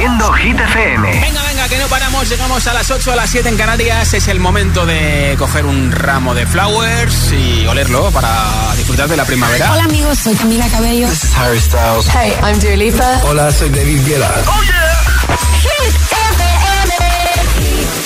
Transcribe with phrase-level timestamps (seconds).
[0.00, 1.20] siendo Hit FM.
[1.20, 2.26] Venga, venga, que no paramos.
[2.26, 4.14] Llegamos a las 8 a las 7 en Canarias.
[4.14, 9.26] Es el momento de coger un ramo de flowers y olerlo para disfrutar de la
[9.26, 9.70] primavera.
[9.72, 10.18] Hola, amigos.
[10.18, 11.06] Soy Camila Cabello.
[11.06, 12.08] This is Harry Styles.
[12.08, 13.20] Hey, I'm Dua Lipa.
[13.24, 14.32] Hola, soy David Guetta.
[14.46, 15.36] ¡Oh, yeah!
[15.60, 16.44] Hit FM.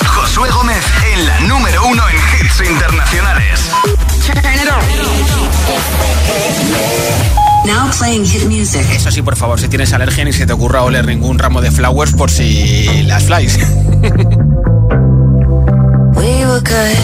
[0.05, 0.83] Josué Gómez
[1.13, 3.71] en la número uno en hits internacionales.
[7.65, 8.85] Now playing hit music.
[8.91, 11.71] Eso sí, por favor, si tienes alergia ni se te ocurra oler ningún ramo de
[11.71, 13.57] flowers por si las flies.
[16.15, 16.97] We were good,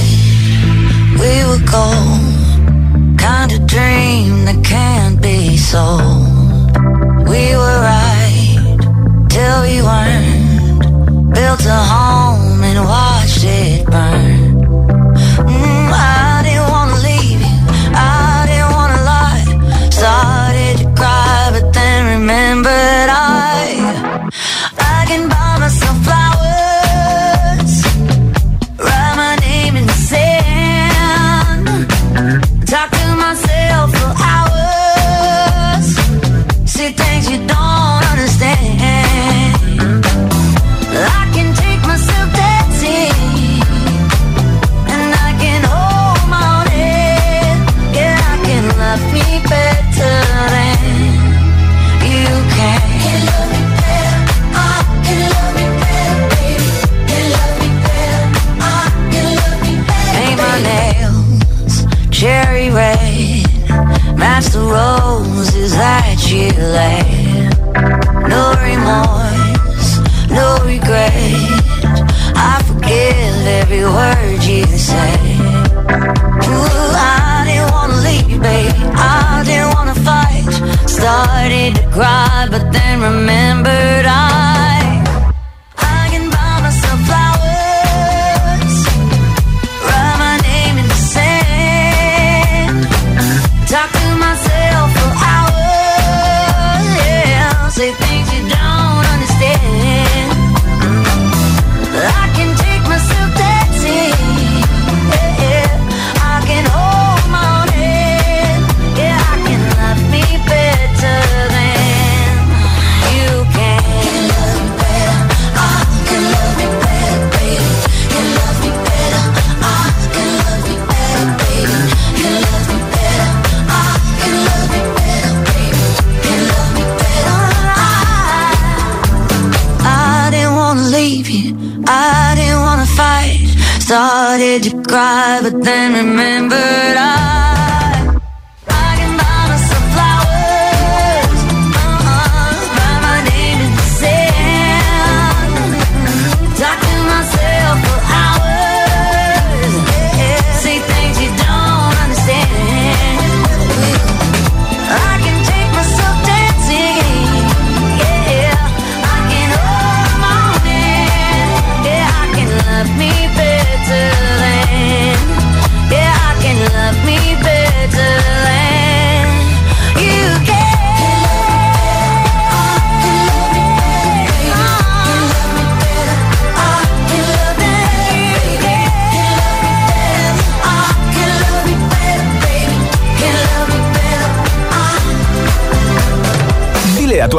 [1.19, 3.17] we were gold.
[3.17, 6.71] Kind of dream that can't be sold.
[7.27, 8.77] We were right
[9.29, 11.33] till we weren't.
[11.33, 14.30] Built a home and watched it burn.
[66.41, 68.29] That you laid.
[68.29, 69.40] No remorse,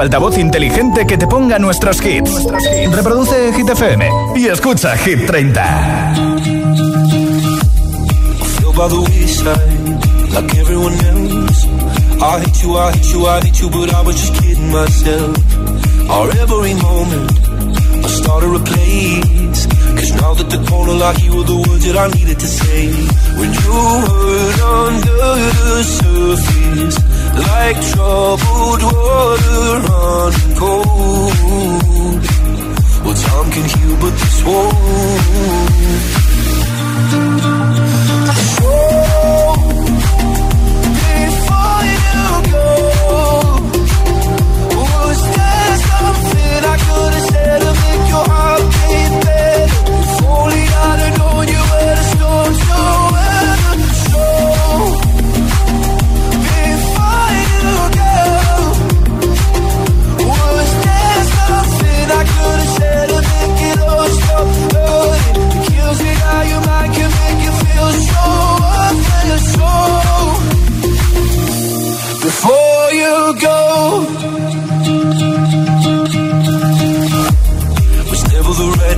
[0.03, 2.45] altavoz inteligente que te ponga nuestros hits.
[2.91, 6.15] Reproduce Hit FM y escucha Hit 30.
[8.59, 11.67] feel by the wayside like everyone else.
[12.21, 15.37] I hate you, I hate you, I hate you, but I was just kidding myself.
[16.11, 17.31] Our every moment,
[18.05, 19.67] I started a place.
[19.99, 22.91] Cause now that the corner like you were the words that I needed to say.
[23.39, 23.77] When you
[24.07, 25.31] hurt under
[25.63, 26.97] the surface,
[27.37, 32.23] like troubled water running cold.
[33.05, 35.73] Well, time can heal, but this won't.
[41.23, 42.67] Before you go,
[45.89, 49.02] something I could have said to make your heart beat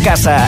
[0.00, 0.39] Casa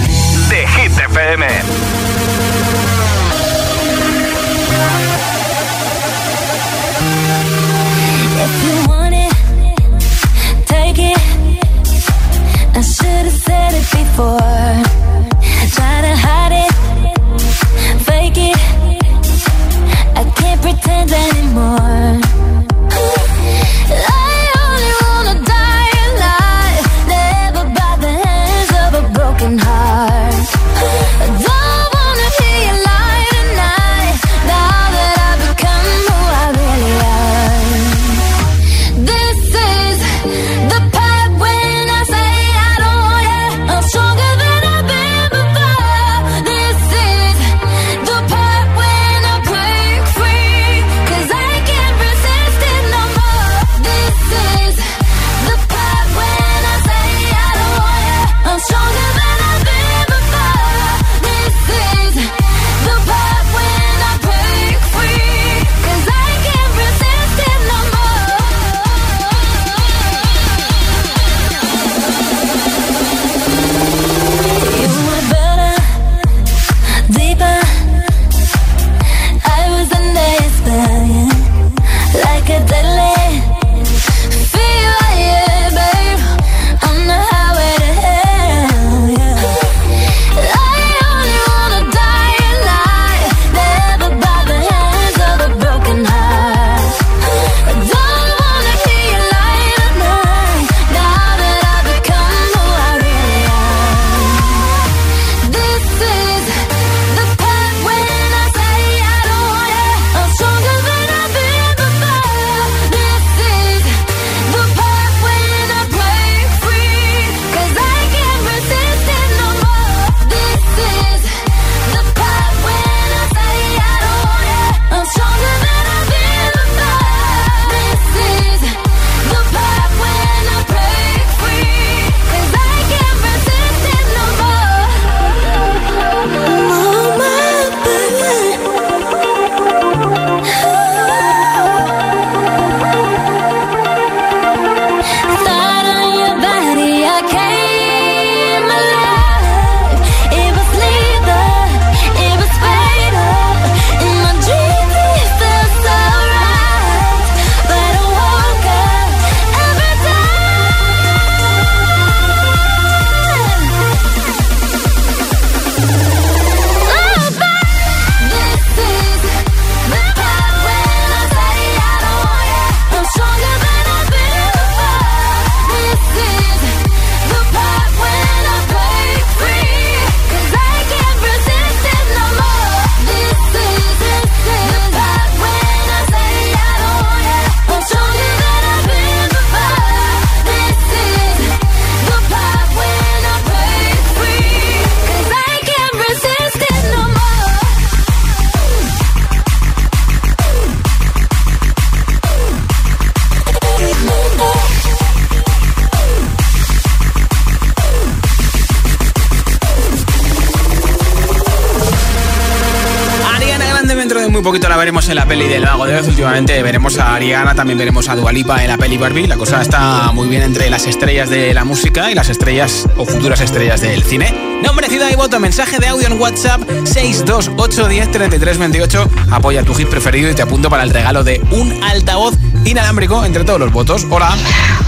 [215.13, 216.09] en la peli del Lago de Oz.
[216.09, 219.27] Últimamente veremos a Ariana, también veremos a Dualipa en la peli Barbie.
[219.27, 223.05] La cosa está muy bien entre las estrellas de la música y las estrellas o
[223.05, 224.33] futuras estrellas del cine.
[224.63, 225.39] Nombre, ciudad y voto.
[225.39, 229.07] Mensaje de audio en WhatsApp 628103328.
[229.31, 233.45] Apoya tu hit preferido y te apunto para el regalo de un altavoz inalámbrico entre
[233.45, 234.07] todos los votos.
[234.09, 234.35] Hola.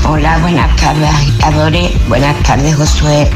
[0.04, 1.90] Hola, buenas tardes, agitadores.
[2.08, 3.28] Buenas tardes, Josué.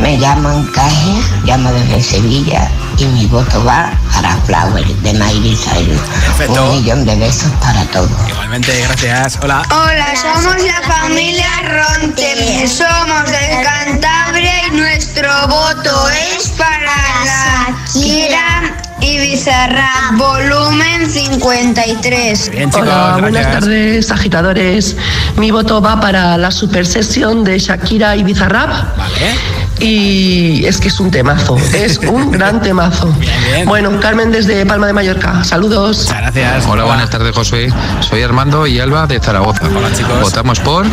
[0.00, 1.14] Me llaman Caje,
[1.44, 6.00] llamo desde Sevilla y mi voto va para Flower de Miley Cyrus.
[6.00, 6.64] Perfecto.
[6.64, 8.10] Un millón de besos para todos.
[8.28, 9.38] Igualmente, gracias.
[9.42, 9.62] Hola.
[9.70, 12.68] Hola, somos la familia Ronte.
[12.68, 16.80] Somos de Cantabria y nuestro voto es para
[17.24, 22.50] la Kira y Bizarrap, volumen 53.
[22.50, 24.96] Bien, chicos, Hola, buenas tardes, agitadores.
[25.36, 28.96] Mi voto va para la super sesión de Shakira y Bizarrap.
[28.96, 29.63] Vale.
[29.80, 33.06] Y es que es un temazo, es un gran temazo.
[33.18, 33.66] Bien, bien.
[33.66, 35.98] Bueno, Carmen desde Palma de Mallorca, saludos.
[36.06, 36.66] Muchas gracias.
[36.66, 37.72] Hola, buenas tardes, Josué.
[38.00, 39.66] Soy Armando y Alba de Zaragoza.
[39.66, 40.20] Hola, chicos.
[40.20, 40.86] Votamos por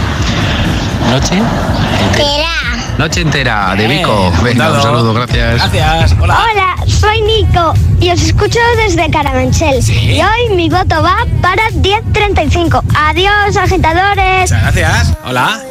[1.09, 1.41] Noche
[2.97, 4.31] Noche entera de Vico.
[4.43, 5.55] Venga, un saludo, gracias.
[5.55, 6.15] Gracias.
[6.19, 6.37] Hola.
[6.51, 9.81] Hola, soy Nico y os escucho desde Carabanchel.
[9.81, 9.93] Sí.
[9.93, 12.83] Y hoy mi voto va para 1035.
[12.95, 14.51] Adiós, agitadores.
[14.51, 15.13] Muchas gracias.
[15.25, 15.61] Hola.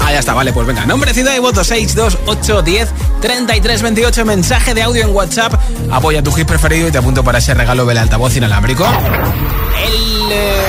[0.00, 0.86] Ah, ya está, vale, pues venga.
[0.86, 2.88] Nombre, ciudad y voto 62810
[3.20, 4.24] 3328.
[4.24, 5.54] Mensaje de audio en WhatsApp.
[5.90, 8.86] Apoya tu hit preferido y te apunto para ese regalo del altavoz inalámbrico.
[8.86, 10.62] El eh,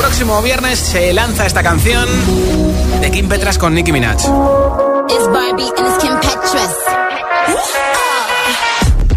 [0.00, 2.08] próximo viernes se lanza esta canción
[3.00, 4.18] de Kim Petras con Nicki Minaj.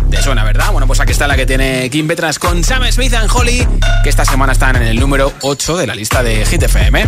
[0.10, 0.72] ¿Te suena, verdad?
[0.72, 3.68] Bueno, pues aquí está la que tiene Kim Petras con Sam Smith and Holly,
[4.04, 7.08] que esta semana están en el número 8 de la lista de Hit FM.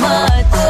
[0.00, 0.65] much.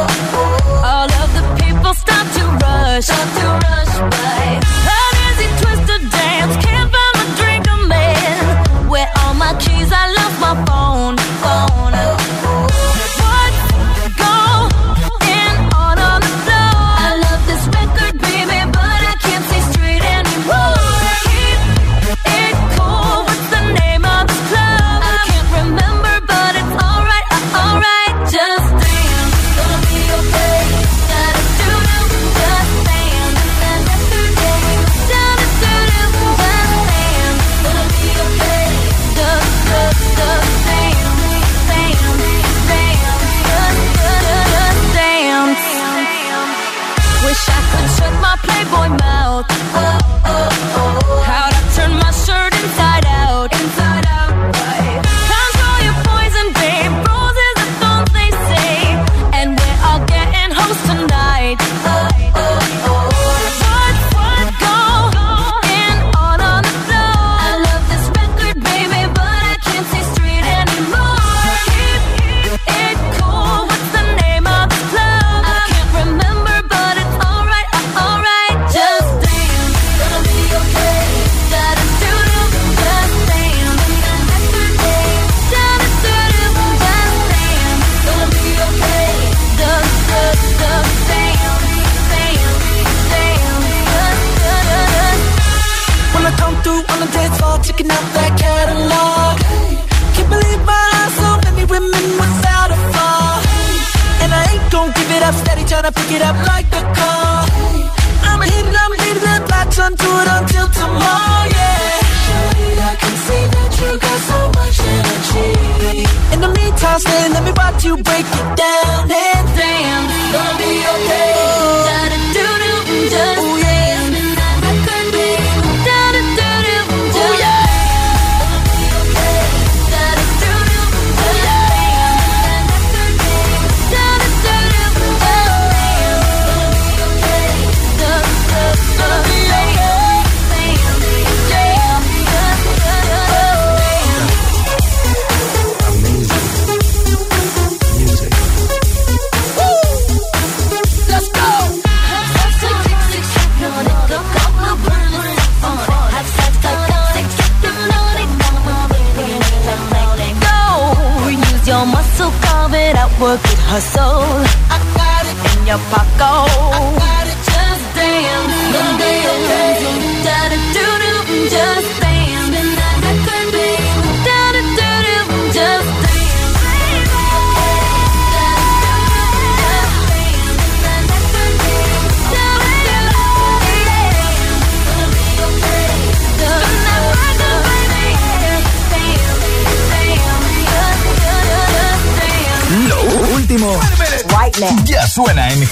[117.87, 119.11] You break it down.
[119.13, 119.36] And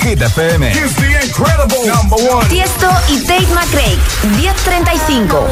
[0.04, 0.70] Hit FM.
[2.50, 3.96] Tiesto y Tate McRae,
[4.36, 5.48] 1035.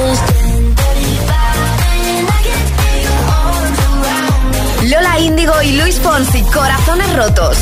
[4.83, 7.57] Lola Índigo y Luis Fonsi, Corazones Rotos.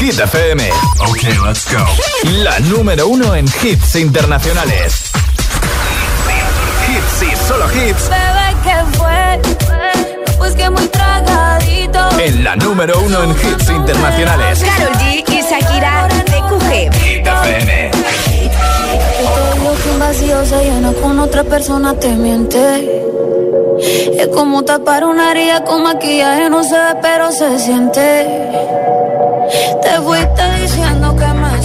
[0.00, 0.70] Hit FM.
[1.00, 1.86] Ok, let's go.
[2.42, 5.01] La número uno en hits internacionales
[6.92, 8.08] hits y solo hits.
[8.08, 9.40] Bebé, ¿qué fue?
[10.36, 11.98] Pues que muy tragadito.
[12.18, 14.62] En la número uno en hits internacionales.
[14.62, 16.94] Carol G y Shakira de QG.
[16.94, 17.90] Hit FM.
[19.92, 23.02] un vacío se llena con otra persona te miente.
[24.18, 28.26] Es como tapar una herida con maquillaje, no se ve, pero se siente.
[29.82, 31.31] Te fuiste diciendo que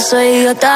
[0.00, 0.74] soy idiota.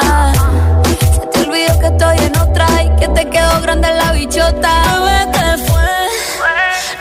[1.13, 4.83] Se te olvidó que estoy en otra y que te quedó grande la bichota.
[5.31, 6.07] ¿qué fue?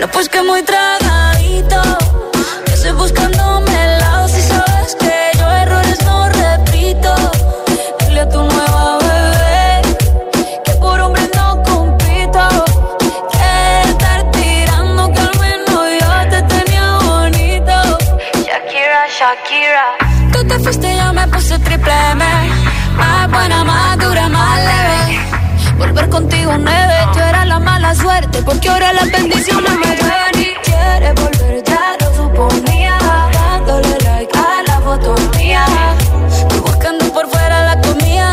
[0.00, 1.82] No, pues que muy tragadito.
[2.66, 3.41] Que estoy buscándome
[28.44, 32.98] porque ahora las bendiciones me llueven y quieres volver ya lo suponía.
[33.32, 35.64] Dándole like a la foto mía.
[36.48, 38.32] Tú buscando por fuera la comida.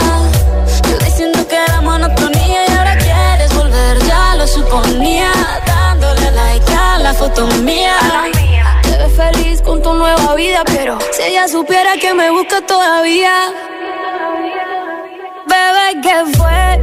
[0.89, 5.31] Yo diciendo que era monotonía y ahora quieres volver ya lo suponía.
[5.65, 7.95] Dándole like a la foto mía
[9.15, 13.33] feliz con tu nueva vida, pero si ella supiera que me busca todavía.
[15.45, 16.79] Bebé, ¿qué fue?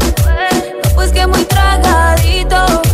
[0.95, 2.86] pues que muy tragadito.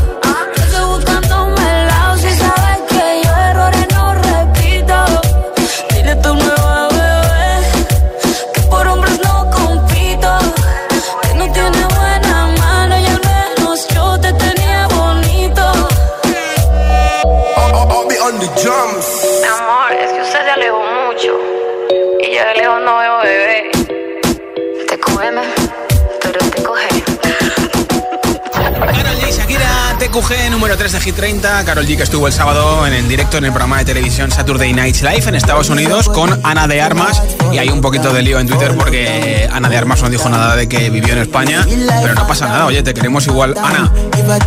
[30.13, 31.65] Número 3 de Hit 30.
[31.65, 34.75] Carol G que estuvo el sábado en el directo en el programa de televisión Saturday
[34.75, 37.23] Night Live en Estados Unidos con Ana de Armas.
[37.51, 40.55] Y hay un poquito de lío en Twitter porque Ana de Armas no dijo nada
[40.55, 41.67] de que vivió en España.
[42.03, 43.91] Pero no pasa nada, oye, te queremos igual, Ana.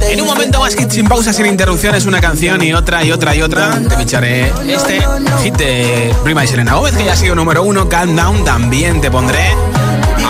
[0.08, 3.36] En un momento más hit sin pausa, sin interrupciones, una canción y otra y otra
[3.36, 3.72] y otra.
[3.90, 5.04] Te picharé este
[5.42, 7.90] hit de Prima y Selena Gómez, que ya ha sido número uno.
[7.90, 9.50] Calm Down también te pondré.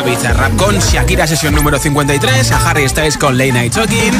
[0.05, 2.51] Bizarrap con Shakira, sesión número 53.
[2.51, 4.13] A Harry Styles con Late Night Talking.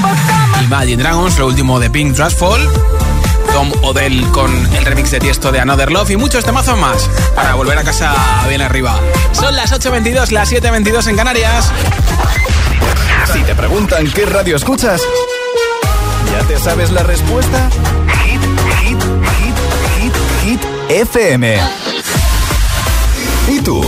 [0.63, 2.67] Imagine Dragons, lo último de Pink Fall.
[3.53, 7.53] Tom Odell con el remix de Tiesto de Another Love y muchos temazos más para
[7.53, 8.13] volver a casa
[8.49, 8.99] bien arriba.
[9.31, 11.71] Son las 8.22, las 7.22 en Canarias.
[13.31, 15.01] Si te preguntan qué radio escuchas,
[16.31, 17.69] ¿ya te sabes la respuesta?
[18.23, 18.41] Hit,
[18.81, 19.03] hit,
[19.39, 19.55] hit,
[20.01, 21.59] hit, hit, FM.
[23.47, 23.87] ¿Y tú?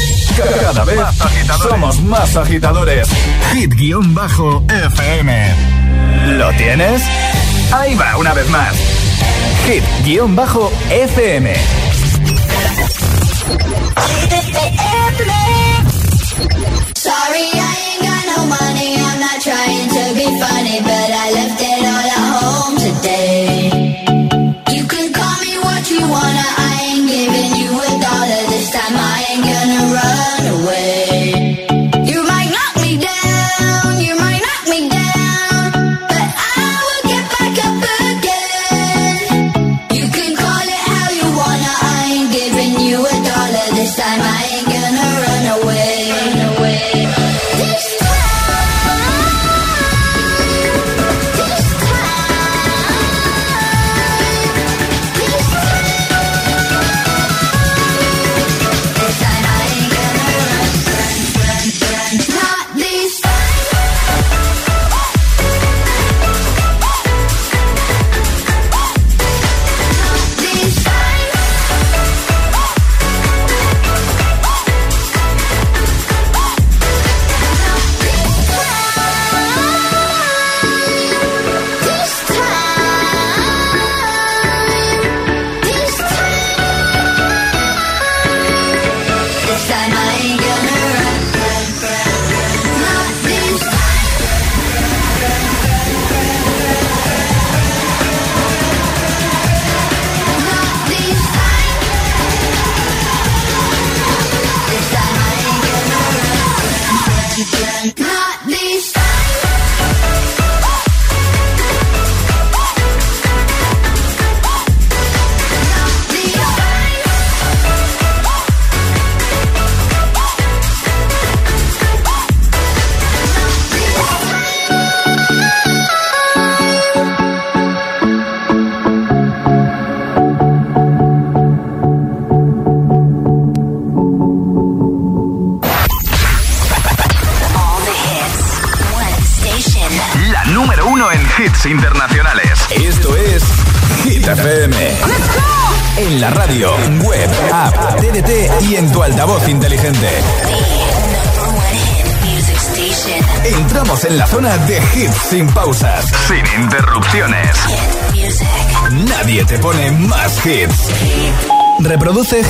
[0.61, 0.99] Cada vez
[1.61, 3.07] somos más agitadores.
[3.53, 5.31] Hit-FM.
[6.37, 7.01] ¿Lo tienes?
[7.71, 8.73] Ahí va, una vez más.
[9.67, 11.53] Hit-FM.
[16.95, 18.95] Sorry, I ain't got no money.
[18.95, 21.70] I'm not trying to be funny, but I left it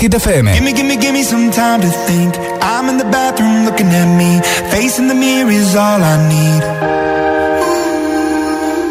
[0.01, 0.51] Hit FM.
[0.51, 2.33] Gimme, gimme, gimme some time to think.
[2.59, 4.41] I'm in the bathroom looking at me.
[4.71, 6.61] Facing the mirror is all I need.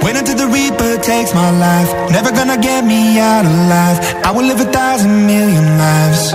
[0.05, 1.91] Wait until the Reaper takes my life.
[2.13, 3.99] Never gonna get me out alive.
[4.25, 6.33] I will live a thousand million lives.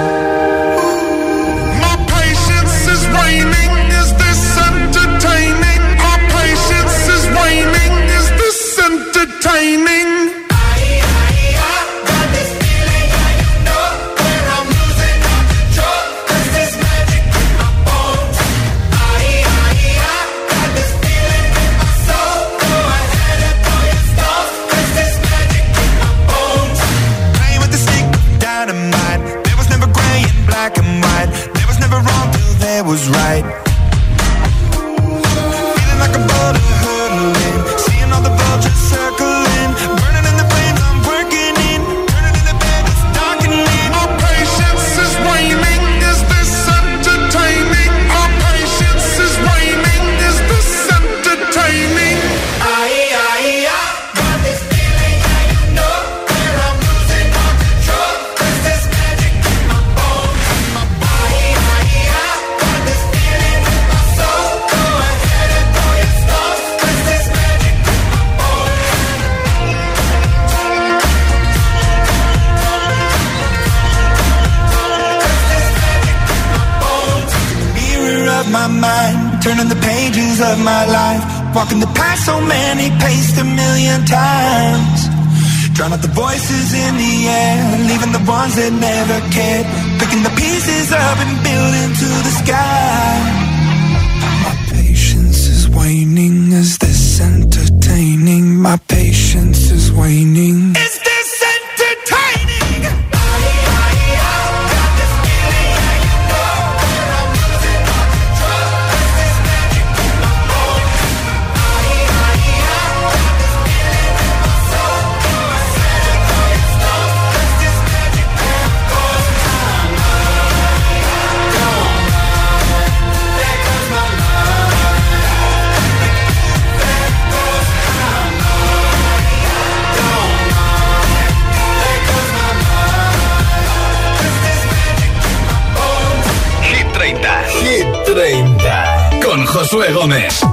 [139.65, 140.44] Josué Gómez.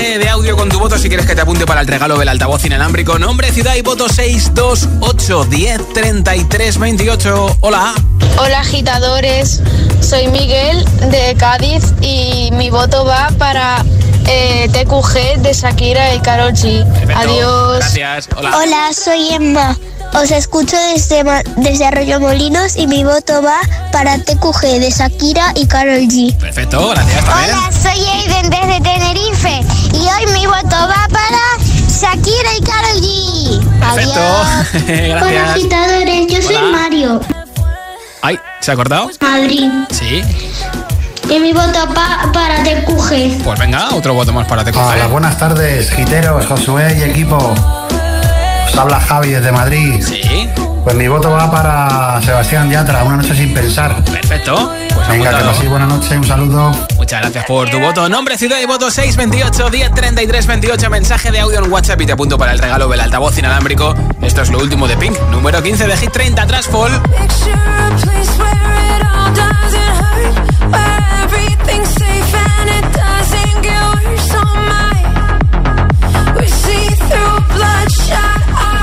[0.00, 2.64] de audio con tu voto si quieres que te apunte para el regalo del altavoz
[2.64, 3.18] inalámbrico.
[3.18, 7.58] Nombre, ciudad y voto 628 10 33 28.
[7.60, 7.94] Hola.
[8.38, 9.60] Hola, agitadores.
[10.00, 13.84] Soy Miguel de Cádiz y mi voto va para
[14.26, 16.82] eh, TQG de Shakira y Karol G.
[17.14, 17.80] Adiós.
[17.80, 18.28] Gracias.
[18.34, 18.56] Hola.
[18.56, 19.76] Hola, soy Emma.
[20.14, 21.22] Os escucho desde,
[21.58, 23.58] desde Arroyo Molinos y mi voto va
[23.92, 26.34] para TQG de Shakira y Karol G.
[26.38, 27.22] Perfecto, gracias.
[27.24, 29.69] Hola, soy Aiden desde Tenerife
[30.00, 33.60] y hoy mi voto va para Shakira y Karol G.
[33.78, 34.20] Perfecto.
[34.20, 35.22] Adiós.
[35.22, 36.26] Hola, agitadores.
[36.26, 37.20] Yo soy Mario.
[38.22, 39.10] Ay, ¿se ha cortado?
[39.20, 39.70] Madrid.
[39.90, 40.22] Sí.
[41.28, 43.42] Y mi voto pa para TQG.
[43.44, 44.78] Pues venga, otro voto más para TQG.
[44.78, 47.36] Hola, buenas tardes, giteros, Josué y equipo.
[47.36, 50.02] Os habla Javi desde Madrid.
[50.02, 50.48] Sí.
[50.84, 54.02] Pues mi voto va para Sebastián Yatra, una noche sin pensar.
[54.04, 54.72] Perfecto.
[54.94, 56.72] Pues Venga, que paséis buena noche, un saludo.
[56.96, 58.08] Muchas gracias por tu voto.
[58.08, 60.90] Nombre, ciudad y voto 628 1033 28.
[60.90, 63.94] Mensaje de audio en WhatsApp y te apunto para el regalo del altavoz inalámbrico.
[64.22, 66.68] Esto es lo último de Pink, número 15 de Hit 30 tras
[77.50, 78.79] bloodshot eyes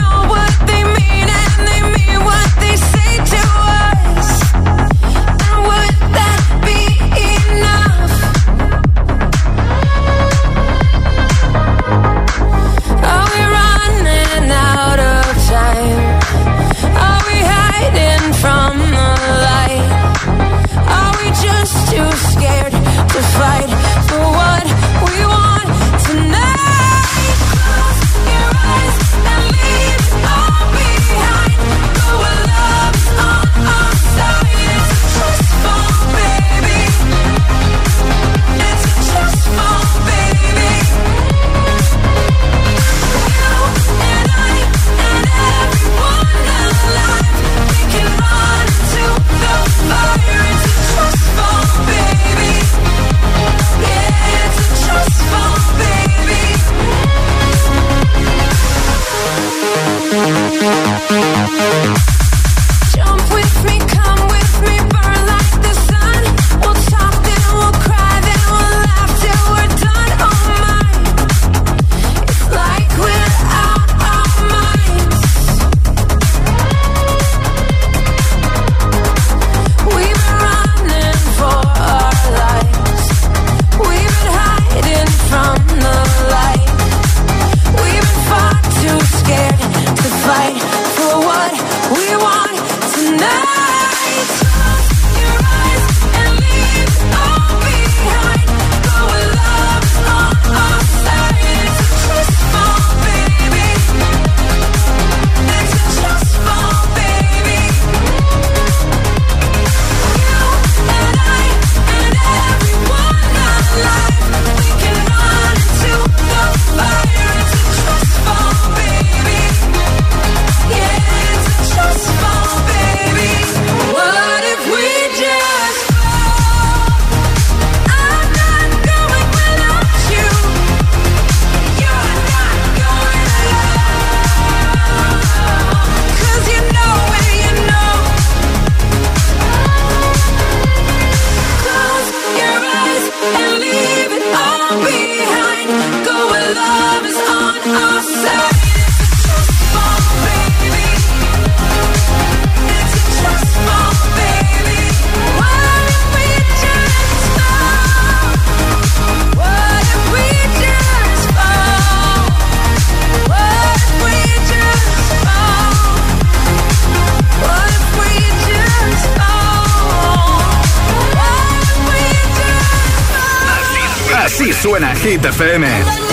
[175.08, 176.07] Hit FM.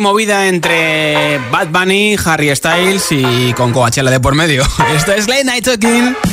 [0.00, 4.64] Movida entre Bad Bunny, Harry Styles y con Coachella de por medio.
[4.96, 6.29] Esto es Late Night Talking.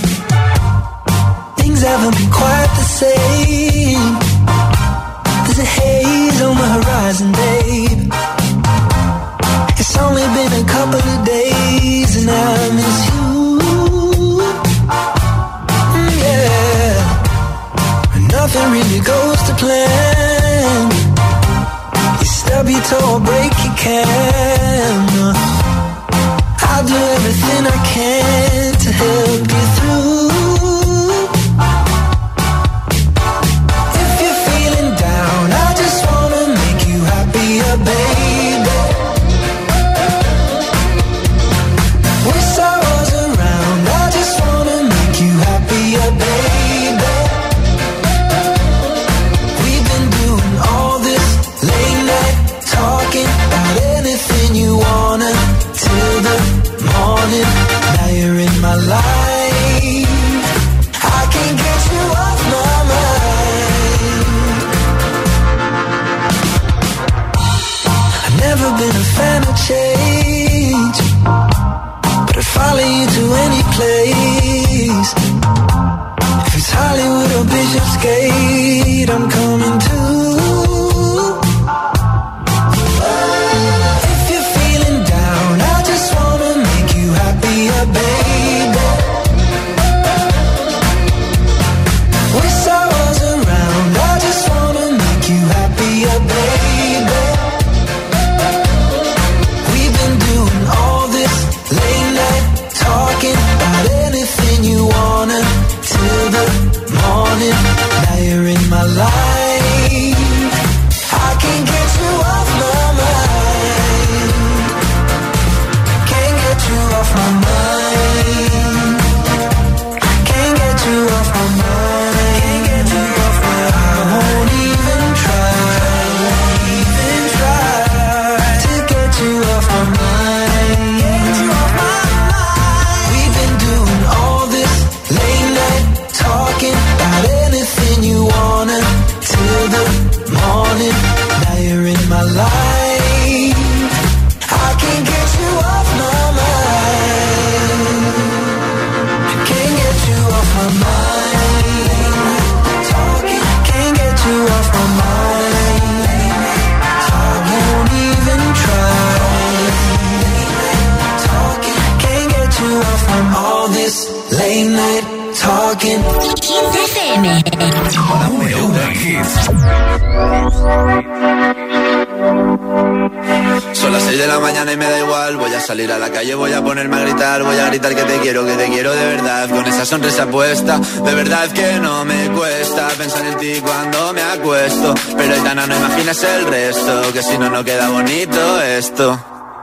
[174.17, 175.37] 6 de la mañana y me da igual.
[175.37, 177.43] Voy a salir a la calle, voy a ponerme a gritar.
[177.43, 179.47] Voy a gritar que te quiero, que te quiero de verdad.
[179.49, 184.21] Con esa sonrisa puesta, de verdad que no me cuesta pensar en ti cuando me
[184.21, 184.95] acuesto.
[185.15, 189.19] Pero Aitana, no imaginas el resto, que si no, no queda bonito esto.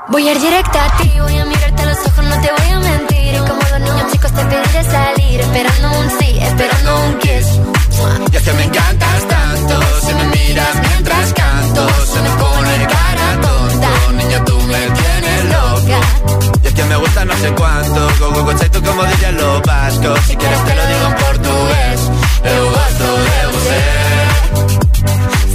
[0.09, 2.71] Voy a ir directa a ti, voy a mirarte a los ojos, no te voy
[2.71, 3.35] a mentir.
[3.35, 7.61] Y como los niños chicos te pediré salir, esperando un sí, esperando un kiss.
[8.33, 9.29] Y es que me encantas
[10.01, 14.13] si me miras mientras canto, se me pone cara tonta.
[14.13, 16.01] Niña, tú me tienes loca.
[16.63, 19.63] Y es que me gusta no sé cuánto, go go go tú como dirían los
[19.63, 20.21] vascos.
[20.27, 22.01] Si quieres te lo digo en portugués,
[22.45, 24.04] eu gosto de você.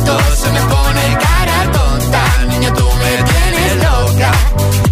[0.00, 2.22] Se me pone cara tonta.
[2.48, 4.32] Niña, tú me tienes loca.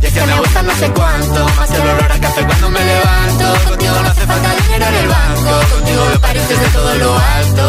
[0.03, 2.81] Y es que me gusta no sé cuánto Más el olor a café cuando me
[2.85, 3.69] levanto.
[3.69, 5.75] Contigo no hace falta dinero en el banco.
[5.75, 7.67] Contigo veo París desde todo lo alto.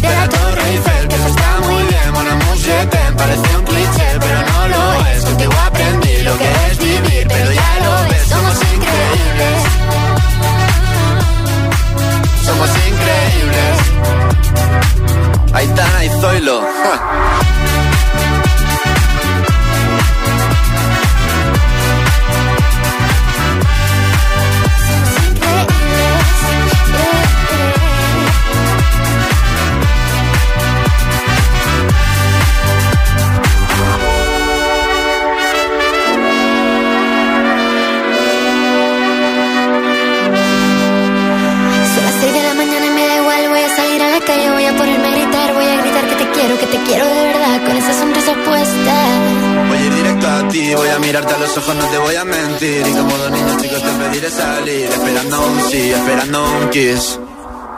[0.00, 2.00] De la Torre Eiffel Que eso está muy bien.
[2.30, 3.59] Amour, je t'aime Parece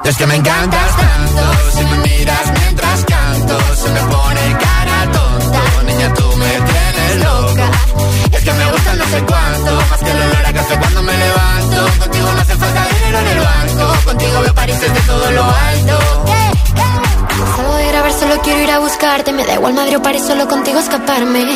[0.04, 1.42] es que me encantas tanto,
[1.76, 5.60] si me miras mientras canto, se me pone cara tonta.
[5.86, 7.70] Niña, tú me tienes loca.
[8.32, 11.12] Es que me gustan no sé cuánto, más que el olor a café cuando me
[11.16, 11.98] levanto.
[12.00, 15.98] Contigo no hace falta dinero en el banco, contigo veo París desde todo lo alto.
[17.56, 19.32] Salgo de grabar, solo quiero ir a buscarte.
[19.32, 21.46] Me da igual Madrid o París, solo contigo escaparme.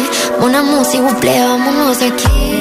[0.41, 2.56] Una música, buple, vámonos de aquí.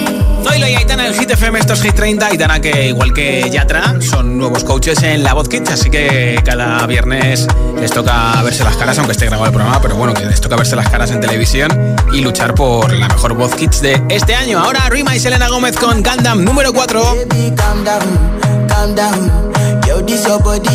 [0.48, 2.28] Zoilo y Aitana en Hit FM, estos Hit 30.
[2.28, 6.86] Aitana, que igual que Yatra, son nuevos coaches en La Voz Kids, así que cada
[6.86, 7.48] viernes
[7.80, 10.56] les toca verse las caras, aunque esté grabado el programa, pero bueno, que les toca
[10.56, 14.60] verse las caras en televisión y luchar por la mejor Voz Kids de este año.
[14.60, 17.16] Ahora Rima y Selena Gómez con Gundam número 4.
[17.28, 19.52] Baby, calm down, calm down.
[19.88, 20.70] Yo, this your body,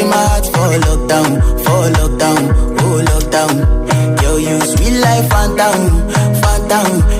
[0.00, 4.22] in my heart for lockdown, for lockdown, oh lockdown.
[4.22, 6.08] Yo, you sweet life, phantom,
[6.40, 7.19] phantom.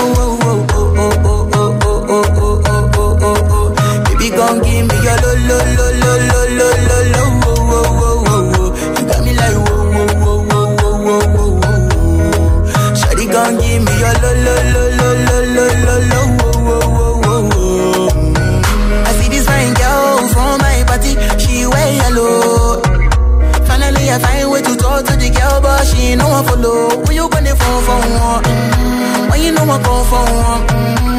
[30.11, 30.67] for one,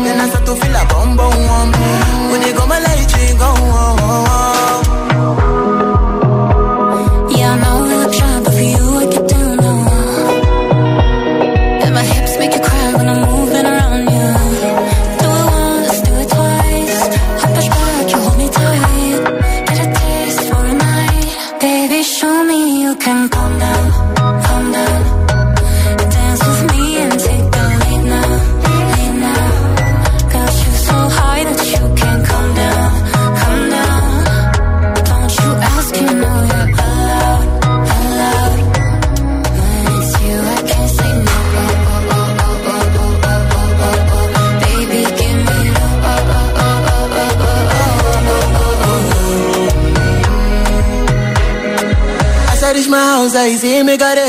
[0.05, 0.91] then I start to feel a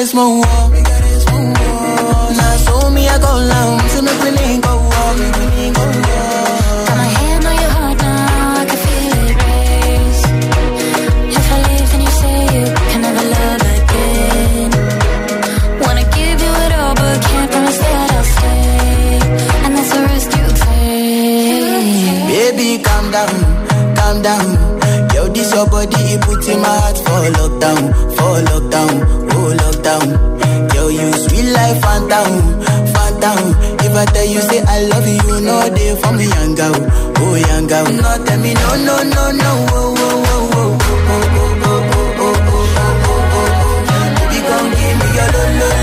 [0.03, 0.62] is my one
[27.37, 27.81] lockdown,
[28.15, 28.93] for lockdown,
[29.33, 30.07] oh lockdown.
[30.75, 32.31] Yo, you sweet life, phantom,
[32.93, 33.39] phantom.
[33.85, 35.61] If I tell you say I love you, you know
[36.01, 36.75] for me, young girl,
[37.17, 37.85] oh young girl.
[37.85, 40.79] No, tell me no, no, no, no, oh, oh, oh, oh,
[41.09, 43.49] oh, oh, oh, oh, oh, oh, oh, oh, oh.
[44.17, 45.82] Baby, come give me your lo, lo, lo, lo, lo,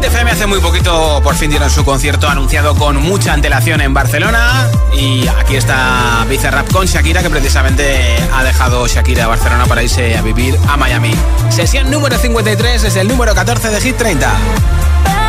[0.00, 4.70] Hit hace muy poquito por fin dieron su concierto anunciado con mucha antelación en Barcelona
[4.92, 10.22] y aquí está Bizarrap con Shakira que precisamente ha dejado Shakira Barcelona para irse a
[10.22, 11.10] vivir a Miami.
[11.48, 15.27] Sesión número 53 es el número 14 de Hit 30.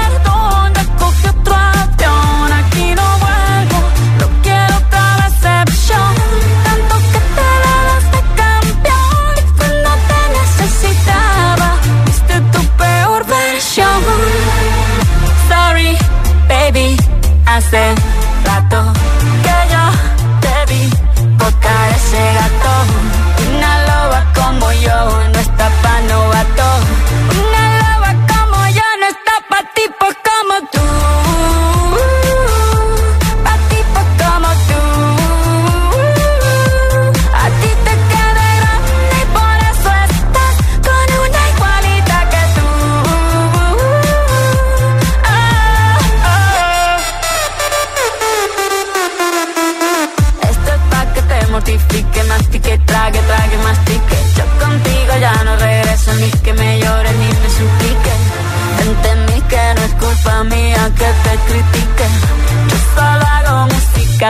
[17.59, 17.93] Hace
[18.45, 18.93] rato
[19.43, 19.83] que yo
[20.39, 20.89] te vi
[21.37, 22.73] botar ese gato.
[23.49, 24.99] Una loba como yo
[25.33, 26.58] no está pa' novato.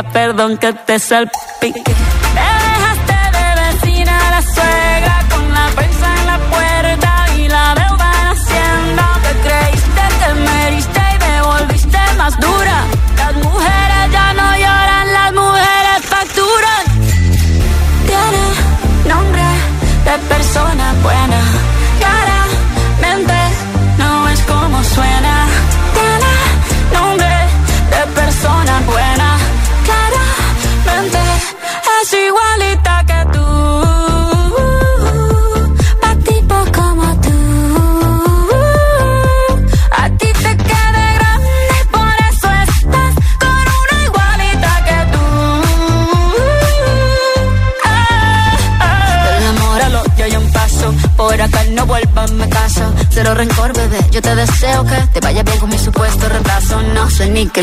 [0.03, 1.48] Perdón que te salpique.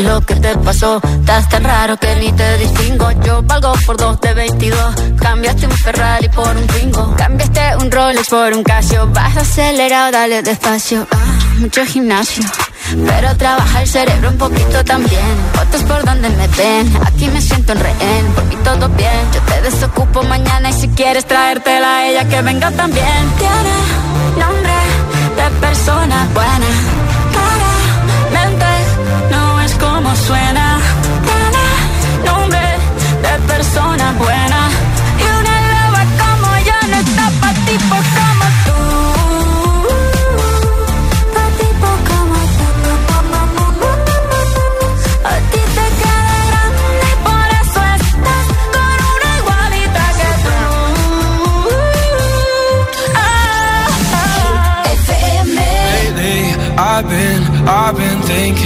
[0.00, 1.00] Lo que te pasó.
[1.20, 3.10] Estás tan raro que ni te distingo.
[3.24, 4.94] Yo valgo por dos de 22.
[5.20, 7.14] Cambiaste un Ferrari por un Twingo.
[7.16, 9.08] Cambiaste un Rolex por un Casio.
[9.08, 11.06] Vas acelerado, dale despacio.
[11.10, 12.44] Ah, mucho gimnasio.
[13.06, 15.36] Pero trabaja el cerebro un poquito también.
[15.54, 16.98] Fotos por donde me ven.
[17.04, 18.26] Aquí me siento en rehén.
[18.34, 19.32] Por mí todo bien.
[19.34, 23.32] Yo te desocupo mañana y si quieres traértela a ella que venga también.
[23.38, 24.72] Tiene nombre
[25.36, 26.95] de persona buena.
[30.26, 30.66] suena.
[31.28, 31.66] Tiene
[32.26, 32.66] nombre
[33.24, 34.60] de persona buena.
[35.22, 38.66] Y una loba como yo no está pa' tipos como tú.
[38.66, 38.72] Tú.
[41.38, 41.46] Tú.
[56.78, 58.65] I've been, I've been thinking.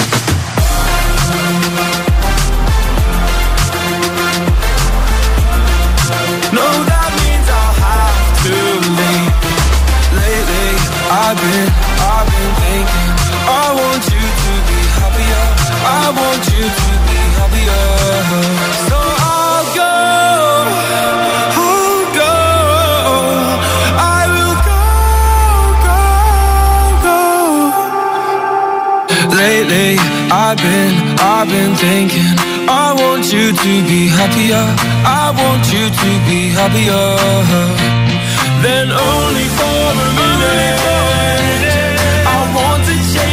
[11.31, 11.71] I've been,
[12.11, 13.07] I've been thinking
[13.47, 15.43] I want you to be happier.
[15.87, 17.87] I want you to be happier.
[18.91, 19.95] So I'll go
[21.55, 22.35] I'll go
[23.95, 24.83] I will go,
[25.87, 26.03] go,
[27.07, 27.19] go.
[29.39, 29.95] Lately,
[30.35, 32.35] I've been, I've been thinking
[32.67, 34.67] I want you to be happier.
[35.07, 37.07] I want you to be happier.
[38.61, 41.20] Then only for a minute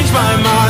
[0.09, 0.68] change my mind.